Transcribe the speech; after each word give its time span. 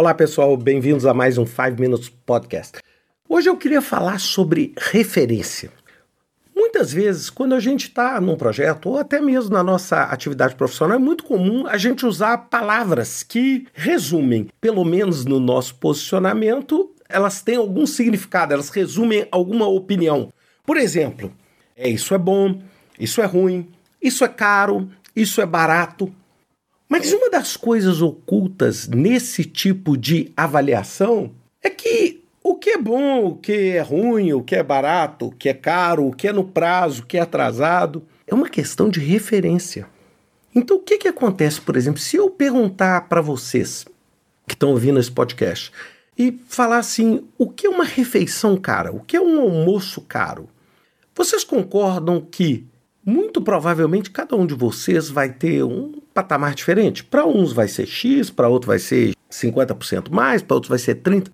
Olá 0.00 0.14
pessoal, 0.14 0.56
bem-vindos 0.56 1.04
a 1.04 1.12
mais 1.12 1.36
um 1.36 1.44
5 1.44 1.78
Minutes 1.78 2.08
Podcast. 2.08 2.78
Hoje 3.28 3.50
eu 3.50 3.56
queria 3.58 3.82
falar 3.82 4.18
sobre 4.18 4.72
referência. 4.78 5.70
Muitas 6.56 6.90
vezes, 6.90 7.28
quando 7.28 7.54
a 7.54 7.60
gente 7.60 7.88
está 7.88 8.18
num 8.18 8.34
projeto, 8.34 8.88
ou 8.88 8.96
até 8.96 9.20
mesmo 9.20 9.52
na 9.52 9.62
nossa 9.62 10.04
atividade 10.04 10.54
profissional, 10.54 10.96
é 10.96 10.98
muito 10.98 11.22
comum 11.22 11.66
a 11.66 11.76
gente 11.76 12.06
usar 12.06 12.48
palavras 12.48 13.22
que 13.22 13.66
resumem, 13.74 14.48
pelo 14.58 14.86
menos 14.86 15.26
no 15.26 15.38
nosso 15.38 15.74
posicionamento, 15.74 16.94
elas 17.06 17.42
têm 17.42 17.56
algum 17.56 17.84
significado, 17.84 18.54
elas 18.54 18.70
resumem 18.70 19.28
alguma 19.30 19.68
opinião. 19.68 20.32
Por 20.64 20.78
exemplo, 20.78 21.30
é 21.76 21.90
isso 21.90 22.14
é 22.14 22.18
bom, 22.18 22.58
isso 22.98 23.20
é 23.20 23.26
ruim, 23.26 23.68
isso 24.00 24.24
é 24.24 24.28
caro, 24.28 24.88
isso 25.14 25.42
é 25.42 25.46
barato. 25.46 26.10
Mas 26.90 27.12
uma 27.12 27.30
das 27.30 27.56
coisas 27.56 28.02
ocultas 28.02 28.88
nesse 28.88 29.44
tipo 29.44 29.96
de 29.96 30.32
avaliação 30.36 31.30
é 31.62 31.70
que 31.70 32.20
o 32.42 32.56
que 32.56 32.70
é 32.70 32.78
bom, 32.78 33.26
o 33.26 33.36
que 33.36 33.52
é 33.52 33.80
ruim, 33.80 34.32
o 34.32 34.42
que 34.42 34.56
é 34.56 34.62
barato, 34.62 35.26
o 35.26 35.30
que 35.30 35.48
é 35.48 35.54
caro, 35.54 36.08
o 36.08 36.12
que 36.12 36.26
é 36.26 36.32
no 36.32 36.42
prazo, 36.42 37.02
o 37.02 37.06
que 37.06 37.16
é 37.16 37.20
atrasado, 37.20 38.02
é 38.26 38.34
uma 38.34 38.48
questão 38.48 38.88
de 38.88 38.98
referência. 38.98 39.86
Então, 40.52 40.78
o 40.78 40.80
que, 40.80 40.98
que 40.98 41.06
acontece, 41.06 41.60
por 41.60 41.76
exemplo, 41.76 42.00
se 42.00 42.16
eu 42.16 42.28
perguntar 42.28 43.08
para 43.08 43.20
vocês 43.20 43.86
que 44.48 44.54
estão 44.54 44.70
ouvindo 44.70 44.98
esse 44.98 45.12
podcast 45.12 45.70
e 46.18 46.40
falar 46.48 46.78
assim: 46.78 47.24
o 47.38 47.48
que 47.48 47.68
é 47.68 47.70
uma 47.70 47.84
refeição 47.84 48.56
cara? 48.56 48.90
O 48.90 48.98
que 48.98 49.16
é 49.16 49.20
um 49.20 49.40
almoço 49.40 50.00
caro? 50.00 50.48
Vocês 51.14 51.44
concordam 51.44 52.20
que 52.20 52.66
muito 53.06 53.40
provavelmente 53.40 54.10
cada 54.10 54.34
um 54.34 54.44
de 54.44 54.54
vocês 54.54 55.08
vai 55.08 55.32
ter 55.32 55.62
um 55.62 55.99
patamar 56.14 56.54
diferente. 56.54 57.04
Para 57.04 57.26
uns 57.26 57.52
vai 57.52 57.68
ser 57.68 57.86
X, 57.86 58.30
para 58.30 58.48
outros 58.48 58.68
vai 58.68 58.78
ser 58.78 59.14
50% 59.30 60.10
mais, 60.10 60.42
para 60.42 60.54
outros 60.54 60.68
vai 60.68 60.78
ser 60.78 60.96
30%. 60.96 61.30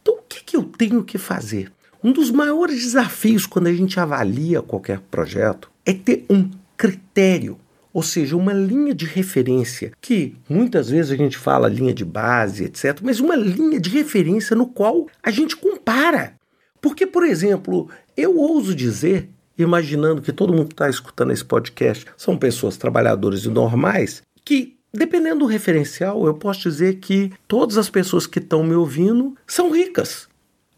Então, 0.00 0.14
o 0.14 0.22
que, 0.22 0.44
que 0.44 0.56
eu 0.56 0.62
tenho 0.62 1.02
que 1.02 1.18
fazer? 1.18 1.72
Um 2.02 2.12
dos 2.12 2.30
maiores 2.30 2.82
desafios 2.82 3.46
quando 3.46 3.66
a 3.66 3.72
gente 3.72 3.98
avalia 3.98 4.62
qualquer 4.62 5.00
projeto 5.00 5.70
é 5.84 5.92
ter 5.92 6.24
um 6.30 6.48
critério, 6.76 7.58
ou 7.92 8.02
seja, 8.02 8.36
uma 8.36 8.52
linha 8.52 8.94
de 8.94 9.06
referência, 9.06 9.92
que 10.00 10.36
muitas 10.48 10.88
vezes 10.90 11.10
a 11.10 11.16
gente 11.16 11.36
fala 11.36 11.68
linha 11.68 11.92
de 11.92 12.04
base, 12.04 12.64
etc., 12.64 13.00
mas 13.02 13.18
uma 13.18 13.34
linha 13.34 13.80
de 13.80 13.90
referência 13.90 14.54
no 14.54 14.66
qual 14.66 15.08
a 15.22 15.30
gente 15.30 15.56
compara. 15.56 16.34
Porque, 16.80 17.06
por 17.06 17.24
exemplo, 17.24 17.88
eu 18.16 18.36
ouso 18.36 18.74
dizer 18.74 19.28
imaginando 19.58 20.22
que 20.22 20.32
todo 20.32 20.52
mundo 20.52 20.68
que 20.68 20.74
está 20.74 20.88
escutando 20.88 21.32
esse 21.32 21.44
podcast 21.44 22.06
são 22.16 22.36
pessoas 22.36 22.76
trabalhadoras 22.76 23.44
e 23.44 23.48
normais, 23.48 24.22
que, 24.44 24.76
dependendo 24.92 25.40
do 25.40 25.46
referencial, 25.46 26.26
eu 26.26 26.34
posso 26.34 26.68
dizer 26.68 26.96
que 26.96 27.32
todas 27.48 27.76
as 27.76 27.90
pessoas 27.90 28.26
que 28.26 28.38
estão 28.38 28.62
me 28.62 28.74
ouvindo 28.74 29.36
são 29.46 29.70
ricas. 29.70 30.28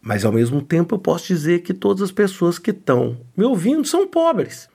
Mas, 0.01 0.23
ao 0.23 0.31
mesmo 0.31 0.61
tempo, 0.61 0.95
eu 0.95 0.99
posso 0.99 1.27
dizer 1.27 1.59
que 1.59 1.73
todas 1.73 2.01
as 2.01 2.11
pessoas 2.11 2.57
que 2.57 2.71
estão 2.71 3.17
me 3.35 3.43
ouvindo 3.43 3.85
são 3.85 4.07
pobres. 4.07 4.69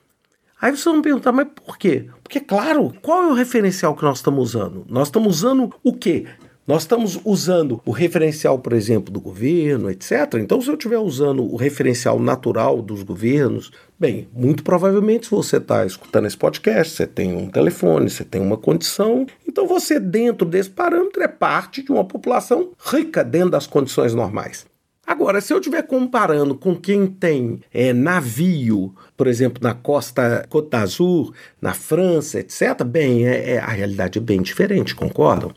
Aí 0.61 0.71
vocês 0.71 0.85
vão 0.85 1.01
perguntar, 1.01 1.31
mas 1.31 1.47
por 1.53 1.77
quê? 1.77 2.07
Porque, 2.23 2.39
claro, 2.39 2.93
qual 3.01 3.23
é 3.23 3.27
o 3.27 3.33
referencial 3.33 3.95
que 3.95 4.03
nós 4.03 4.19
estamos 4.19 4.55
usando? 4.55 4.85
Nós 4.87 5.07
estamos 5.07 5.37
usando 5.37 5.73
o 5.83 5.93
quê? 5.93 6.25
Nós 6.67 6.81
estamos 6.81 7.19
usando 7.23 7.79
o 7.85 7.91
referencial, 7.91 8.57
por 8.57 8.73
exemplo, 8.73 9.13
do 9.13 9.21
governo, 9.21 9.87
etc. 9.87 10.33
Então, 10.39 10.59
se 10.59 10.67
eu 10.67 10.73
estiver 10.73 10.97
usando 10.97 11.43
o 11.43 11.55
referencial 11.55 12.19
natural 12.19 12.81
dos 12.81 13.03
governos, 13.03 13.71
bem, 13.99 14.27
muito 14.33 14.63
provavelmente, 14.63 15.29
você 15.29 15.57
está 15.57 15.85
escutando 15.85 16.25
esse 16.25 16.35
podcast, 16.35 16.95
você 16.95 17.05
tem 17.05 17.35
um 17.35 17.49
telefone, 17.49 18.09
você 18.09 18.23
tem 18.23 18.41
uma 18.41 18.57
condição, 18.57 19.27
então 19.47 19.67
você, 19.67 19.99
dentro 19.99 20.47
desse 20.47 20.71
parâmetro, 20.71 21.21
é 21.21 21.27
parte 21.27 21.83
de 21.83 21.91
uma 21.91 22.03
população 22.03 22.71
rica 22.83 23.23
dentro 23.23 23.51
das 23.51 23.67
condições 23.67 24.15
normais. 24.15 24.65
Agora, 25.05 25.39
se 25.41 25.53
eu 25.53 25.59
estiver 25.59 25.83
comparando 25.83 26.55
com 26.55 26.75
quem 26.75 27.05
tem 27.05 27.61
é, 27.71 27.93
navio, 27.93 28.91
por 29.15 29.27
exemplo, 29.27 29.61
na 29.61 29.75
costa 29.75 30.43
Côte 30.49 30.71
d'Azur, 30.71 31.31
na 31.61 31.75
França, 31.75 32.39
etc., 32.39 32.83
bem, 32.83 33.27
é, 33.27 33.51
é, 33.51 33.57
a 33.59 33.67
realidade 33.67 34.17
é 34.17 34.21
bem 34.21 34.41
diferente, 34.41 34.95
concordam? 34.95 35.53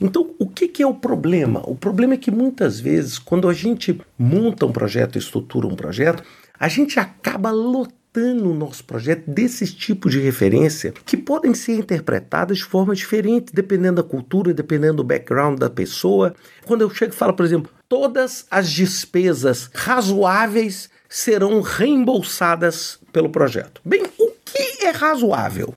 Então, 0.00 0.34
o 0.38 0.48
que, 0.48 0.66
que, 0.66 0.82
é 0.82 0.86
o 0.86 0.94
problema? 0.94 1.62
O 1.68 1.76
problema 1.76 2.14
é 2.14 2.16
que 2.16 2.30
muitas 2.30 2.80
vezes, 2.80 3.18
quando 3.18 3.48
a 3.48 3.52
gente 3.52 4.00
monta 4.18 4.66
um 4.66 4.72
projeto, 4.72 5.18
estrutura 5.18 5.66
um 5.66 5.76
projeto, 5.76 6.22
a 6.58 6.68
gente 6.68 6.98
acaba 6.98 7.50
lotando 7.50 8.50
o 8.50 8.54
nosso 8.54 8.84
projeto 8.84 9.28
desses 9.28 9.72
tipos 9.72 10.12
de 10.12 10.20
referência 10.20 10.92
que 11.04 11.16
podem 11.16 11.54
ser 11.54 11.76
interpretadas 11.76 12.58
de 12.58 12.64
forma 12.64 12.94
diferente, 12.94 13.52
dependendo 13.52 14.02
da 14.02 14.08
cultura, 14.08 14.52
dependendo 14.52 14.98
do 14.98 15.04
background 15.04 15.58
da 15.58 15.70
pessoa. 15.70 16.34
Quando 16.64 16.82
eu 16.82 16.90
chego 16.90 17.12
e 17.12 17.16
falo, 17.16 17.34
por 17.34 17.44
exemplo, 17.44 17.70
todas 17.88 18.46
as 18.50 18.70
despesas 18.70 19.70
razoáveis 19.74 20.90
serão 21.08 21.60
reembolsadas 21.60 22.98
pelo 23.12 23.30
projeto. 23.30 23.80
Bem, 23.84 24.02
o 24.18 24.32
que 24.44 24.84
é 24.84 24.90
razoável? 24.90 25.74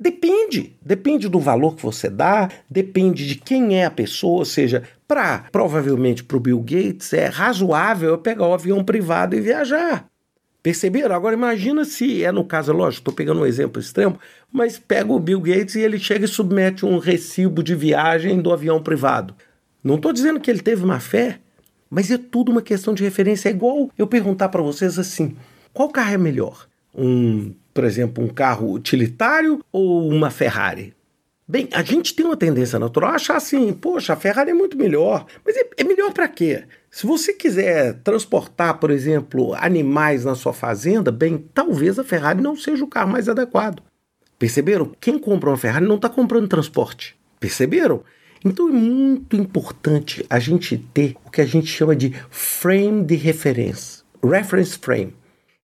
Depende, 0.00 0.76
depende 0.80 1.28
do 1.28 1.40
valor 1.40 1.74
que 1.74 1.82
você 1.82 2.08
dá, 2.08 2.48
depende 2.70 3.26
de 3.26 3.34
quem 3.34 3.80
é 3.80 3.84
a 3.84 3.90
pessoa, 3.90 4.38
ou 4.38 4.44
seja, 4.44 4.84
para 5.08 5.46
provavelmente 5.50 6.22
para 6.22 6.36
o 6.36 6.40
Bill 6.40 6.60
Gates 6.60 7.12
é 7.12 7.26
razoável 7.26 8.10
eu 8.10 8.18
pegar 8.18 8.46
o 8.46 8.54
avião 8.54 8.84
privado 8.84 9.34
e 9.34 9.40
viajar. 9.40 10.08
Perceberam? 10.62 11.16
Agora 11.16 11.34
imagina 11.34 11.84
se 11.84 12.22
é 12.22 12.30
no 12.30 12.44
caso, 12.44 12.72
lógico, 12.72 13.00
estou 13.00 13.14
pegando 13.14 13.40
um 13.40 13.46
exemplo 13.46 13.80
extremo, 13.80 14.18
mas 14.52 14.78
pega 14.78 15.12
o 15.12 15.18
Bill 15.18 15.40
Gates 15.40 15.74
e 15.74 15.80
ele 15.80 15.98
chega 15.98 16.26
e 16.26 16.28
submete 16.28 16.86
um 16.86 16.98
recibo 16.98 17.60
de 17.60 17.74
viagem 17.74 18.40
do 18.40 18.52
avião 18.52 18.80
privado. 18.80 19.34
Não 19.82 19.96
estou 19.96 20.12
dizendo 20.12 20.38
que 20.38 20.50
ele 20.50 20.60
teve 20.60 20.84
má 20.84 21.00
fé, 21.00 21.40
mas 21.90 22.10
é 22.10 22.18
tudo 22.18 22.52
uma 22.52 22.62
questão 22.62 22.94
de 22.94 23.02
referência. 23.02 23.48
É 23.48 23.52
igual 23.52 23.90
eu 23.98 24.06
perguntar 24.06 24.48
para 24.48 24.62
vocês 24.62 24.98
assim: 24.98 25.36
qual 25.72 25.88
carro 25.88 26.14
é 26.14 26.18
melhor? 26.18 26.68
Um 26.94 27.52
por 27.78 27.84
exemplo, 27.84 28.24
um 28.24 28.26
carro 28.26 28.72
utilitário 28.72 29.64
ou 29.70 30.08
uma 30.08 30.32
Ferrari? 30.32 30.92
Bem, 31.46 31.68
a 31.72 31.80
gente 31.80 32.12
tem 32.12 32.26
uma 32.26 32.36
tendência 32.36 32.76
natural 32.76 33.12
a 33.12 33.14
achar 33.14 33.36
assim, 33.36 33.72
poxa, 33.72 34.14
a 34.14 34.16
Ferrari 34.16 34.50
é 34.50 34.52
muito 34.52 34.76
melhor. 34.76 35.26
Mas 35.46 35.56
é, 35.56 35.64
é 35.76 35.84
melhor 35.84 36.12
para 36.12 36.26
quê? 36.26 36.64
Se 36.90 37.06
você 37.06 37.32
quiser 37.32 37.94
transportar, 38.02 38.80
por 38.80 38.90
exemplo, 38.90 39.54
animais 39.54 40.24
na 40.24 40.34
sua 40.34 40.52
fazenda, 40.52 41.12
bem, 41.12 41.38
talvez 41.54 42.00
a 42.00 42.04
Ferrari 42.04 42.42
não 42.42 42.56
seja 42.56 42.82
o 42.82 42.88
carro 42.88 43.12
mais 43.12 43.28
adequado. 43.28 43.80
Perceberam? 44.40 44.90
Quem 45.00 45.16
compra 45.16 45.50
uma 45.50 45.56
Ferrari 45.56 45.86
não 45.86 45.94
está 45.94 46.08
comprando 46.08 46.48
transporte. 46.48 47.16
Perceberam? 47.38 48.02
Então 48.44 48.68
é 48.68 48.72
muito 48.72 49.36
importante 49.36 50.26
a 50.28 50.40
gente 50.40 50.76
ter 50.92 51.14
o 51.24 51.30
que 51.30 51.42
a 51.42 51.46
gente 51.46 51.68
chama 51.68 51.94
de 51.94 52.12
frame 52.28 53.04
de 53.04 53.14
referência, 53.14 54.02
reference 54.20 54.76
frame. 54.76 55.14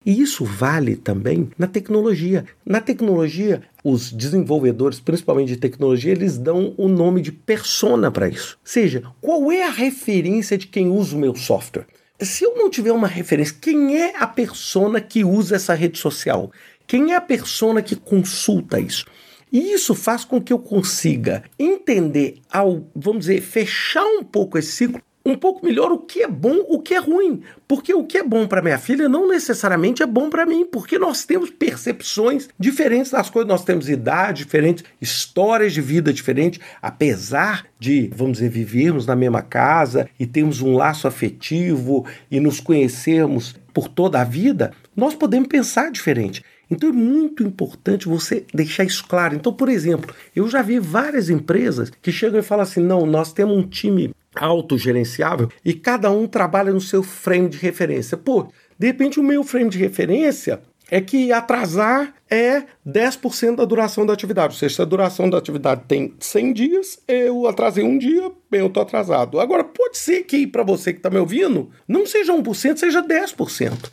E 0.05 0.21
isso 0.21 0.45
vale 0.45 0.97
também 0.97 1.49
na 1.59 1.67
tecnologia. 1.67 2.45
Na 2.65 2.81
tecnologia, 2.81 3.63
os 3.83 4.13
desenvolvedores, 4.13 5.01
principalmente 5.01 5.49
de 5.49 5.57
tecnologia, 5.57 6.13
eles 6.13 6.37
dão 6.37 6.75
o 6.77 6.89
nome 6.89 7.23
de 7.23 7.33
persona 7.33 8.11
para 8.11 8.29
isso. 8.29 8.59
Ou 8.61 8.67
seja, 8.71 9.03
qual 9.21 9.51
é 9.51 9.63
a 9.63 9.71
referência 9.71 10.59
de 10.59 10.67
quem 10.67 10.89
usa 10.89 11.17
o 11.17 11.19
meu 11.19 11.35
software? 11.35 11.87
Se 12.21 12.45
eu 12.45 12.55
não 12.55 12.69
tiver 12.69 12.93
uma 12.93 13.09
referência, 13.09 13.57
quem 13.61 13.97
é 13.97 14.15
a 14.19 14.27
persona 14.27 15.01
que 15.01 15.25
usa 15.25 15.57
essa 15.57 15.75
rede 15.75 15.99
social? 15.99 16.53
Quem 16.87 17.13
é 17.13 17.17
a 17.17 17.21
persona 17.21 17.81
que 17.81 17.97
consulta 17.97 18.79
isso? 18.79 19.07
E 19.51 19.73
isso 19.73 19.95
faz 19.95 20.25
com 20.25 20.41
que 20.41 20.53
eu 20.53 20.59
consiga 20.59 21.45
entender, 21.59 22.41
ao, 22.51 22.87
vamos 22.95 23.21
dizer, 23.21 23.41
fechar 23.41 24.05
um 24.05 24.23
pouco 24.23 24.59
esse 24.59 24.73
ciclo 24.73 25.01
um 25.25 25.37
pouco 25.37 25.65
melhor 25.65 25.91
o 25.91 25.99
que 25.99 26.23
é 26.23 26.29
bom, 26.29 26.65
o 26.69 26.81
que 26.81 26.95
é 26.95 26.99
ruim. 26.99 27.43
Porque 27.67 27.95
o 27.95 28.05
que 28.05 28.19
é 28.19 28.23
bom 28.23 28.47
para 28.47 28.61
minha 28.61 28.79
filha 28.79 29.09
não 29.09 29.27
necessariamente 29.27 30.03
é 30.03 30.07
bom 30.07 30.29
para 30.29 30.45
mim, 30.45 30.67
porque 30.67 30.99
nós 30.99 31.25
temos 31.25 31.51
percepções 31.51 32.49
diferentes 32.59 33.11
das 33.11 33.31
coisas, 33.31 33.49
nós 33.49 33.65
temos 33.65 33.89
idade 33.89 34.45
diferentes, 34.45 34.85
histórias 35.01 35.73
de 35.73 35.81
vida 35.81 36.13
diferentes, 36.13 36.61
apesar 36.83 37.67
de, 37.79 38.11
vamos 38.15 38.35
dizer, 38.35 38.51
vivermos 38.51 39.07
na 39.07 39.17
mesma 39.17 39.41
casa 39.41 40.09
e 40.21 40.27
termos 40.27 40.61
um 40.61 40.77
laço 40.77 41.09
afetivo 41.09 42.05
e 42.31 42.39
nos 42.39 42.61
conhecermos 42.61 43.57
por 43.73 43.89
toda 43.89 44.21
a 44.21 44.25
vida, 44.25 44.73
nós 44.95 45.15
podemos 45.15 45.49
pensar 45.49 45.91
diferente. 45.91 46.45
Então 46.71 46.89
é 46.89 46.93
muito 46.93 47.43
importante 47.43 48.09
você 48.09 48.45
deixar 48.53 48.85
isso 48.85 49.05
claro. 49.07 49.35
Então, 49.35 49.53
por 49.53 49.69
exemplo, 49.69 50.15
eu 50.35 50.49
já 50.49 50.63
vi 50.63 50.79
várias 50.79 51.29
empresas 51.29 51.91
que 52.03 52.13
chegam 52.13 52.39
e 52.39 52.43
falam 52.43 52.63
assim: 52.63 52.81
não, 52.81 53.05
nós 53.05 53.33
temos 53.33 53.57
um 53.57 53.63
time 53.63 54.15
autogerenciável 54.35 55.49
e 55.65 55.75
cada 55.75 56.11
um 56.11 56.27
trabalha 56.27 56.73
no 56.73 56.81
seu 56.81 57.03
frame 57.03 57.49
de 57.49 57.59
referência. 57.59 58.17
Pô, 58.17 58.49
de 58.79 58.87
repente 58.87 59.21
o 59.21 59.23
meu 59.23 59.45
frame 59.45 59.71
de 59.71 59.79
referência 59.79 60.61
é 60.91 61.01
que 61.01 61.33
atrasar 61.33 62.15
é 62.31 62.65
10% 62.87 63.57
da 63.57 63.65
duração 63.65 64.05
da 64.05 64.13
atividade. 64.13 64.55
Ou 64.55 64.59
seja, 64.59 64.77
se 64.77 64.83
a 64.83 64.85
duração 64.85 65.31
da 65.31 65.39
atividade 65.39 65.83
tem 65.89 66.15
100 66.19 66.53
dias, 66.53 66.99
eu 67.09 67.47
atrasei 67.47 67.85
um 67.85 67.97
dia, 67.97 68.31
bem, 68.51 68.61
eu 68.61 68.67
estou 68.67 68.83
atrasado. 68.83 69.41
Agora, 69.41 69.65
pode 69.65 69.99
ser 69.99 70.25
que 70.25 70.47
para 70.47 70.63
você 70.63 70.93
que 70.93 70.99
está 70.99 71.11
me 71.11 71.19
ouvindo, 71.19 71.71
não 71.89 72.07
seja 72.07 72.33
1%, 72.33 72.77
seja 72.77 73.03
10%. 73.03 73.91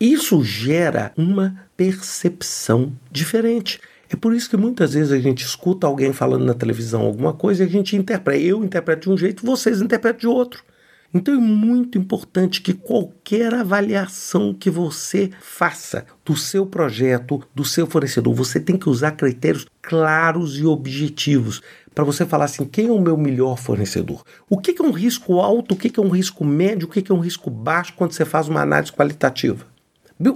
Isso 0.00 0.42
gera 0.42 1.12
uma 1.16 1.68
percepção 1.76 2.92
diferente. 3.12 3.80
É 4.12 4.16
por 4.16 4.34
isso 4.34 4.50
que 4.50 4.56
muitas 4.56 4.92
vezes 4.92 5.12
a 5.12 5.20
gente 5.20 5.44
escuta 5.44 5.86
alguém 5.86 6.12
falando 6.12 6.44
na 6.44 6.52
televisão 6.52 7.02
alguma 7.02 7.32
coisa 7.32 7.62
e 7.62 7.66
a 7.66 7.70
gente 7.70 7.94
interpreta. 7.94 8.42
Eu 8.42 8.64
interpreto 8.64 9.02
de 9.02 9.14
um 9.14 9.16
jeito, 9.16 9.46
vocês 9.46 9.80
interpretam 9.80 10.18
de 10.18 10.26
outro. 10.26 10.64
Então 11.14 11.32
é 11.34 11.38
muito 11.38 11.96
importante 11.96 12.60
que 12.60 12.74
qualquer 12.74 13.54
avaliação 13.54 14.52
que 14.52 14.68
você 14.68 15.30
faça 15.40 16.04
do 16.24 16.36
seu 16.36 16.66
projeto, 16.66 17.40
do 17.54 17.64
seu 17.64 17.86
fornecedor, 17.86 18.34
você 18.34 18.58
tem 18.58 18.76
que 18.76 18.88
usar 18.88 19.12
critérios 19.12 19.66
claros 19.80 20.58
e 20.58 20.66
objetivos 20.66 21.62
para 21.94 22.02
você 22.02 22.26
falar 22.26 22.46
assim: 22.46 22.64
quem 22.64 22.88
é 22.88 22.92
o 22.92 23.00
meu 23.00 23.16
melhor 23.16 23.56
fornecedor? 23.58 24.24
O 24.48 24.58
que 24.58 24.74
é 24.76 24.82
um 24.82 24.92
risco 24.92 25.40
alto, 25.40 25.74
o 25.74 25.76
que 25.76 26.00
é 26.00 26.02
um 26.02 26.10
risco 26.10 26.44
médio, 26.44 26.88
o 26.88 26.90
que 26.90 27.10
é 27.10 27.14
um 27.14 27.20
risco 27.20 27.48
baixo 27.48 27.94
quando 27.96 28.12
você 28.12 28.24
faz 28.24 28.48
uma 28.48 28.62
análise 28.62 28.92
qualitativa? 28.92 29.66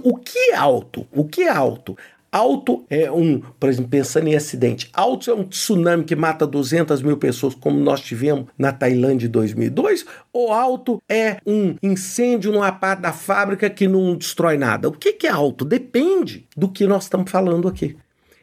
O 0.03 0.17
que 0.17 0.51
é 0.51 0.55
alto? 0.55 1.05
O 1.11 1.25
que 1.25 1.43
é 1.43 1.49
alto? 1.49 1.95
Alto 2.35 2.83
é 2.89 3.09
um, 3.09 3.39
por 3.57 3.69
exemplo, 3.69 3.89
pensando 3.89 4.27
em 4.27 4.35
acidente, 4.35 4.89
alto 4.91 5.31
é 5.31 5.33
um 5.33 5.45
tsunami 5.45 6.03
que 6.03 6.17
mata 6.17 6.45
200 6.45 7.01
mil 7.01 7.15
pessoas, 7.15 7.55
como 7.55 7.79
nós 7.79 8.01
tivemos 8.01 8.47
na 8.57 8.73
Tailândia 8.73 9.27
em 9.27 9.29
2002, 9.29 10.05
ou 10.33 10.51
alto 10.51 11.01
é 11.07 11.37
um 11.47 11.77
incêndio 11.81 12.51
numa 12.51 12.73
parte 12.73 13.03
da 13.03 13.13
fábrica 13.13 13.69
que 13.69 13.87
não 13.87 14.17
destrói 14.17 14.57
nada? 14.57 14.89
O 14.89 14.91
que 14.91 15.25
é 15.25 15.29
alto? 15.29 15.63
Depende 15.63 16.45
do 16.57 16.67
que 16.67 16.85
nós 16.85 17.03
estamos 17.03 17.31
falando 17.31 17.69
aqui. 17.69 17.95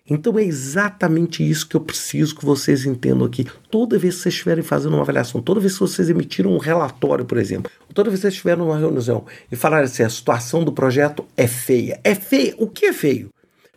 Então 0.09 0.39
é 0.39 0.43
exatamente 0.43 1.47
isso 1.47 1.69
que 1.69 1.77
eu 1.77 1.81
preciso 1.83 2.35
que 2.35 2.47
vocês 2.47 2.87
entendam 2.87 3.27
aqui. 3.27 3.47
Toda 3.71 3.99
vez 3.99 4.15
que 4.15 4.23
vocês 4.23 4.35
estiverem 4.37 4.65
fazendo 4.65 4.95
uma 4.95 5.03
avaliação, 5.03 5.43
toda 5.43 5.61
vez 5.61 5.75
que 5.75 5.81
vocês 5.81 6.09
emitiram 6.09 6.51
um 6.51 6.59
relatório, 6.59 7.27
por 7.27 7.37
exemplo, 7.37 7.71
toda 7.93 8.09
vez 8.09 8.21
que 8.21 8.23
vocês 8.23 8.33
estiverem 8.33 8.65
numa 8.65 8.79
reunião 8.79 9.27
e 9.51 9.55
falarem 9.55 9.85
assim, 9.85 10.03
a 10.03 10.09
situação 10.09 10.65
do 10.65 10.73
projeto 10.73 11.27
é 11.37 11.47
feia. 11.47 12.01
É 12.03 12.15
feia. 12.15 12.55
O 12.57 12.67
que 12.67 12.87
é 12.87 12.93
feio? 12.95 13.29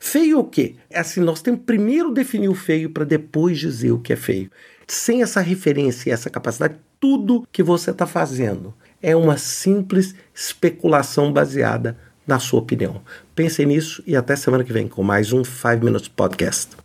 Feio 0.08 0.38
o 0.38 0.44
quê? 0.44 0.76
É 0.88 1.00
assim, 1.00 1.20
nós 1.20 1.42
temos 1.42 1.62
primeiro 1.66 2.14
definir 2.14 2.48
o 2.48 2.54
feio 2.54 2.92
para 2.92 3.04
depois 3.04 3.58
dizer 3.58 3.92
o 3.92 4.00
que 4.00 4.14
é 4.14 4.16
feio. 4.16 4.52
Sem 4.88 5.24
essa 5.24 5.42
referência 5.42 6.10
e 6.10 6.14
essa 6.14 6.30
capacidade, 6.30 6.76
tudo 7.00 7.46
que 7.52 7.64
você 7.64 7.90
está 7.90 8.06
fazendo 8.06 8.72
é 9.02 9.16
uma 9.16 9.36
simples 9.36 10.14
especulação 10.32 11.34
baseada 11.34 11.98
na 12.26 12.38
sua 12.38 12.60
opinião. 12.60 13.02
Pensem 13.34 13.66
nisso 13.66 14.04
e 14.06 14.16
até 14.16 14.36
semana 14.36 14.64
que 14.64 14.72
vem 14.72 14.88
com 14.88 15.02
mais 15.02 15.34
um 15.34 15.44
5 15.44 15.84
Minutes 15.84 16.08
Podcast. 16.08 16.85